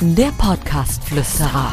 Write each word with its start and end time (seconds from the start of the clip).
Der 0.00 0.30
Podcast-Flüsterer. 0.32 1.72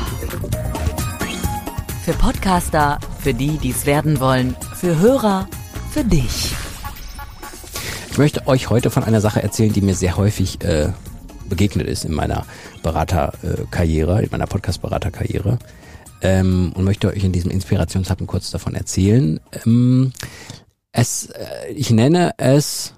Für 2.04 2.14
Podcaster, 2.14 3.00
für 3.20 3.34
die, 3.34 3.58
die 3.58 3.72
es 3.72 3.86
werden 3.86 4.20
wollen, 4.20 4.56
für 4.76 5.00
Hörer, 5.00 5.48
für 5.92 6.04
dich. 6.04 6.54
Ich 8.12 8.18
möchte 8.18 8.48
euch 8.48 8.70
heute 8.70 8.90
von 8.90 9.04
einer 9.04 9.22
Sache 9.22 9.42
erzählen, 9.42 9.74
die 9.74 9.82
mir 9.82 9.96
sehr 9.96 10.18
häufig 10.18 10.64
äh, 10.64 10.90
begegnet 11.50 11.88
ist 11.88 12.06
in 12.06 12.14
meiner 12.14 12.46
Beraterkarriere, 12.82 14.22
in 14.22 14.30
meiner 14.32 14.48
Podcast-Beraterkarriere. 14.48 15.60
Ähm, 16.22 16.74
und 16.76 16.84
möchte 16.86 17.10
euch 17.10 17.24
in 17.24 17.32
diesem 17.32 17.52
Inspirationshappen 17.52 18.28
kurz 18.28 18.52
davon 18.52 18.76
erzählen. 18.76 19.40
Ähm, 19.66 20.14
es, 20.92 21.28
äh, 21.28 21.72
ich 21.72 21.92
nenne 21.92 22.32
es 22.38 22.94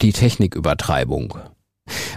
die 0.00 0.12
Technikübertreibung. 0.12 1.38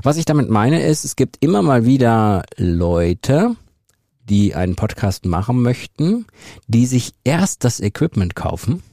Was 0.03 0.17
ich 0.17 0.25
damit 0.25 0.49
meine 0.49 0.83
ist, 0.83 1.05
es 1.05 1.15
gibt 1.15 1.37
immer 1.39 1.61
mal 1.61 1.85
wieder 1.85 2.43
Leute, 2.57 3.55
die 4.25 4.53
einen 4.53 4.75
Podcast 4.75 5.25
machen 5.25 5.61
möchten, 5.61 6.25
die 6.67 6.85
sich 6.85 7.13
erst 7.23 7.63
das 7.63 7.79
Equipment 7.79 8.35
kaufen, 8.35 8.83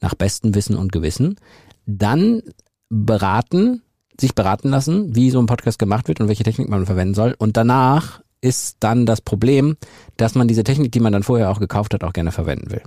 nach 0.00 0.14
bestem 0.14 0.54
Wissen 0.54 0.76
und 0.76 0.92
Gewissen, 0.92 1.36
dann 1.84 2.42
beraten, 2.88 3.82
sich 4.18 4.34
beraten 4.34 4.70
lassen, 4.70 5.14
wie 5.14 5.30
so 5.30 5.40
ein 5.40 5.46
Podcast 5.46 5.78
gemacht 5.78 6.08
wird 6.08 6.22
und 6.22 6.28
welche 6.28 6.44
Technik 6.44 6.70
man 6.70 6.86
verwenden 6.86 7.14
soll 7.14 7.34
und 7.38 7.58
danach 7.58 8.22
ist 8.40 8.76
dann 8.80 9.06
das 9.06 9.20
Problem, 9.20 9.76
dass 10.16 10.34
man 10.34 10.48
diese 10.48 10.64
Technik, 10.64 10.92
die 10.92 11.00
man 11.00 11.12
dann 11.12 11.22
vorher 11.22 11.50
auch 11.50 11.60
gekauft 11.60 11.94
hat, 11.94 12.04
auch 12.04 12.12
gerne 12.12 12.32
verwenden 12.32 12.70
will. 12.70 12.82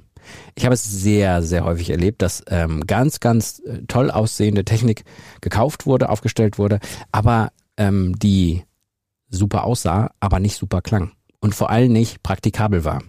Ich 0.55 0.65
habe 0.65 0.73
es 0.73 0.83
sehr, 0.83 1.41
sehr 1.41 1.65
häufig 1.65 1.89
erlebt, 1.89 2.21
dass 2.21 2.43
ähm, 2.47 2.81
ganz, 2.87 3.19
ganz 3.19 3.59
äh, 3.59 3.79
toll 3.87 4.11
aussehende 4.11 4.63
Technik 4.63 5.03
gekauft 5.41 5.85
wurde, 5.85 6.09
aufgestellt 6.09 6.57
wurde, 6.57 6.79
aber 7.11 7.51
ähm, 7.77 8.17
die 8.19 8.63
super 9.29 9.63
aussah, 9.63 10.11
aber 10.19 10.39
nicht 10.39 10.57
super 10.57 10.81
klang 10.81 11.11
und 11.39 11.55
vor 11.55 11.69
allem 11.69 11.91
nicht 11.91 12.21
praktikabel 12.23 12.85
war. 12.85 13.01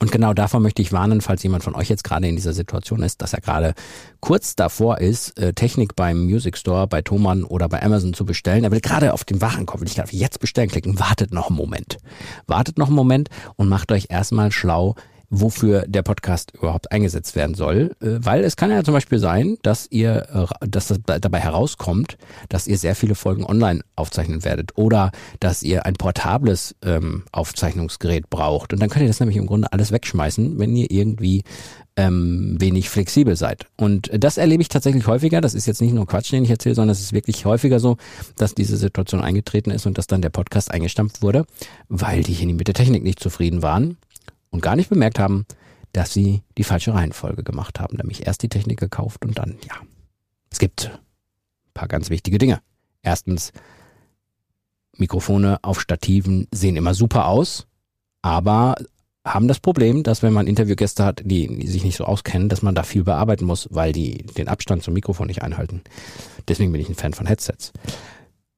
Und 0.00 0.12
genau 0.12 0.32
davor 0.32 0.60
möchte 0.60 0.82
ich 0.82 0.92
warnen, 0.92 1.20
falls 1.20 1.42
jemand 1.42 1.64
von 1.64 1.74
euch 1.74 1.88
jetzt 1.88 2.04
gerade 2.04 2.28
in 2.28 2.36
dieser 2.36 2.52
Situation 2.52 3.02
ist, 3.02 3.20
dass 3.20 3.32
er 3.32 3.40
gerade 3.40 3.74
kurz 4.20 4.54
davor 4.54 4.98
ist, 4.98 5.38
äh, 5.38 5.52
Technik 5.52 5.96
beim 5.96 6.24
Music 6.24 6.56
Store, 6.56 6.86
bei 6.86 7.02
Thomann 7.02 7.44
oder 7.44 7.68
bei 7.68 7.82
Amazon 7.82 8.14
zu 8.14 8.24
bestellen. 8.24 8.64
Er 8.64 8.70
will 8.70 8.80
gerade 8.80 9.12
auf 9.12 9.24
den 9.24 9.40
Warenkorb, 9.40 9.80
will 9.80 9.88
ich 9.88 9.96
gerade 9.96 10.14
jetzt 10.14 10.40
bestellen 10.40 10.68
klicken. 10.68 10.98
Wartet 11.00 11.32
noch 11.32 11.48
einen 11.48 11.56
Moment. 11.56 11.98
Wartet 12.46 12.78
noch 12.78 12.86
einen 12.86 12.96
Moment 12.96 13.28
und 13.56 13.68
macht 13.68 13.90
euch 13.90 14.06
erstmal 14.08 14.52
schlau, 14.52 14.94
wofür 15.30 15.84
der 15.86 16.02
Podcast 16.02 16.52
überhaupt 16.54 16.90
eingesetzt 16.90 17.36
werden 17.36 17.54
soll, 17.54 17.94
äh, 18.00 18.18
weil 18.20 18.44
es 18.44 18.56
kann 18.56 18.70
ja 18.70 18.82
zum 18.82 18.94
Beispiel 18.94 19.18
sein, 19.18 19.58
dass 19.62 19.86
ihr, 19.90 20.48
äh, 20.60 20.66
dass 20.66 20.88
das 20.88 21.00
dabei 21.04 21.40
herauskommt, 21.40 22.16
dass 22.48 22.66
ihr 22.66 22.78
sehr 22.78 22.94
viele 22.94 23.14
Folgen 23.14 23.44
online 23.44 23.80
aufzeichnen 23.96 24.44
werdet 24.44 24.76
oder 24.76 25.12
dass 25.40 25.62
ihr 25.62 25.84
ein 25.86 25.94
portables 25.94 26.74
ähm, 26.82 27.24
Aufzeichnungsgerät 27.32 28.30
braucht 28.30 28.72
und 28.72 28.80
dann 28.80 28.88
könnt 28.88 29.02
ihr 29.02 29.08
das 29.08 29.20
nämlich 29.20 29.36
im 29.36 29.46
Grunde 29.46 29.72
alles 29.72 29.92
wegschmeißen, 29.92 30.58
wenn 30.58 30.74
ihr 30.74 30.90
irgendwie 30.90 31.44
ähm, 31.98 32.56
wenig 32.60 32.88
flexibel 32.88 33.34
seid. 33.34 33.66
Und 33.76 34.08
das 34.14 34.38
erlebe 34.38 34.62
ich 34.62 34.68
tatsächlich 34.68 35.08
häufiger. 35.08 35.40
Das 35.40 35.54
ist 35.54 35.66
jetzt 35.66 35.80
nicht 35.82 35.92
nur 35.92 36.06
Quatsch, 36.06 36.30
den 36.30 36.44
ich 36.44 36.50
erzähle, 36.50 36.76
sondern 36.76 36.92
es 36.92 37.00
ist 37.00 37.12
wirklich 37.12 37.44
häufiger 37.44 37.80
so, 37.80 37.96
dass 38.36 38.54
diese 38.54 38.76
Situation 38.76 39.20
eingetreten 39.20 39.72
ist 39.72 39.84
und 39.84 39.98
dass 39.98 40.06
dann 40.06 40.22
der 40.22 40.30
Podcast 40.30 40.70
eingestampft 40.70 41.22
wurde, 41.22 41.44
weil 41.88 42.22
die 42.22 42.46
mit 42.46 42.68
der 42.68 42.74
Technik 42.74 43.02
nicht 43.02 43.18
zufrieden 43.18 43.62
waren 43.62 43.96
und 44.50 44.62
gar 44.62 44.76
nicht 44.76 44.90
bemerkt 44.90 45.18
haben, 45.18 45.46
dass 45.92 46.12
sie 46.12 46.42
die 46.56 46.64
falsche 46.64 46.94
Reihenfolge 46.94 47.42
gemacht 47.42 47.80
haben, 47.80 47.96
nämlich 47.96 48.26
erst 48.26 48.42
die 48.42 48.48
Technik 48.48 48.78
gekauft 48.78 49.24
und 49.24 49.38
dann, 49.38 49.56
ja. 49.68 49.76
Es 50.50 50.58
gibt 50.58 50.86
ein 50.86 51.72
paar 51.74 51.88
ganz 51.88 52.10
wichtige 52.10 52.38
Dinge. 52.38 52.60
Erstens, 53.02 53.52
Mikrofone 54.96 55.58
auf 55.62 55.80
Stativen 55.80 56.46
sehen 56.52 56.76
immer 56.76 56.94
super 56.94 57.26
aus, 57.26 57.66
aber 58.22 58.74
haben 59.24 59.48
das 59.48 59.60
Problem, 59.60 60.02
dass 60.02 60.22
wenn 60.22 60.32
man 60.32 60.46
Interviewgäste 60.46 61.04
hat, 61.04 61.22
die, 61.24 61.46
die 61.46 61.66
sich 61.66 61.84
nicht 61.84 61.96
so 61.96 62.04
auskennen, 62.04 62.48
dass 62.48 62.62
man 62.62 62.74
da 62.74 62.82
viel 62.82 63.04
bearbeiten 63.04 63.44
muss, 63.44 63.68
weil 63.70 63.92
die 63.92 64.18
den 64.18 64.48
Abstand 64.48 64.82
zum 64.82 64.94
Mikrofon 64.94 65.26
nicht 65.26 65.42
einhalten. 65.42 65.82
Deswegen 66.48 66.72
bin 66.72 66.80
ich 66.80 66.88
ein 66.88 66.94
Fan 66.94 67.12
von 67.12 67.26
Headsets. 67.26 67.72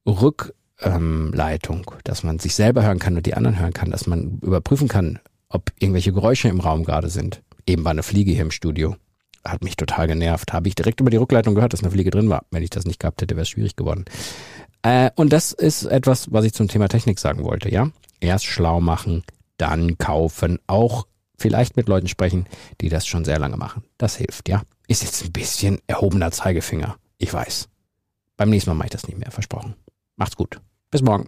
Rückleitung, 0.07 1.91
dass 2.03 2.23
man 2.23 2.39
sich 2.39 2.55
selber 2.55 2.83
hören 2.83 2.99
kann 2.99 3.17
und 3.17 3.25
die 3.25 3.33
anderen 3.33 3.59
hören 3.59 3.73
kann, 3.73 3.91
dass 3.91 4.07
man 4.07 4.39
überprüfen 4.41 4.87
kann, 4.87 5.19
ob 5.51 5.71
irgendwelche 5.79 6.13
Geräusche 6.13 6.47
im 6.47 6.59
Raum 6.59 6.83
gerade 6.83 7.09
sind. 7.09 7.41
Eben 7.65 7.83
war 7.83 7.91
eine 7.91 8.03
Fliege 8.03 8.31
hier 8.31 8.41
im 8.41 8.51
Studio. 8.51 8.95
Hat 9.45 9.63
mich 9.63 9.75
total 9.75 10.07
genervt. 10.07 10.53
Habe 10.53 10.67
ich 10.67 10.75
direkt 10.75 10.99
über 10.99 11.09
die 11.09 11.17
Rückleitung 11.17 11.55
gehört, 11.55 11.73
dass 11.73 11.81
eine 11.81 11.91
Fliege 11.91 12.11
drin 12.11 12.29
war. 12.29 12.45
Wenn 12.51 12.63
ich 12.63 12.69
das 12.69 12.85
nicht 12.85 12.99
gehabt 12.99 13.21
hätte, 13.21 13.35
wäre 13.35 13.43
es 13.43 13.49
schwierig 13.49 13.75
geworden. 13.75 14.05
Äh, 14.83 15.11
und 15.15 15.33
das 15.33 15.51
ist 15.51 15.83
etwas, 15.83 16.31
was 16.31 16.45
ich 16.45 16.53
zum 16.53 16.67
Thema 16.67 16.87
Technik 16.87 17.19
sagen 17.19 17.43
wollte, 17.43 17.71
ja? 17.71 17.89
Erst 18.19 18.45
schlau 18.45 18.81
machen, 18.81 19.23
dann 19.57 19.97
kaufen. 19.97 20.59
Auch 20.67 21.07
vielleicht 21.37 21.75
mit 21.75 21.87
Leuten 21.87 22.07
sprechen, 22.07 22.45
die 22.81 22.89
das 22.89 23.07
schon 23.07 23.25
sehr 23.25 23.39
lange 23.39 23.57
machen. 23.57 23.83
Das 23.97 24.15
hilft, 24.15 24.47
ja? 24.47 24.61
Ist 24.87 25.03
jetzt 25.03 25.23
ein 25.23 25.31
bisschen 25.31 25.79
erhobener 25.87 26.31
Zeigefinger. 26.31 26.97
Ich 27.17 27.33
weiß. 27.33 27.67
Beim 28.37 28.49
nächsten 28.49 28.71
Mal 28.71 28.75
mache 28.75 28.87
ich 28.87 28.91
das 28.91 29.07
nicht 29.07 29.17
mehr, 29.17 29.31
versprochen. 29.31 29.75
Macht's 30.17 30.35
gut. 30.35 30.59
Bis 30.91 31.01
morgen. 31.01 31.27